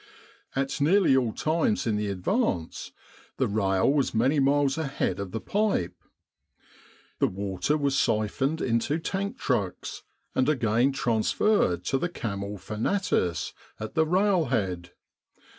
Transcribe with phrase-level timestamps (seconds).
[0.55, 2.91] At nearly all times in the advance
[3.37, 5.93] the ratt was many miles ahead of the pipe.
[7.19, 10.01] The water was syphoned into tank trucks,
[10.33, 14.89] and again transferred to the camel fanatis at the railhead.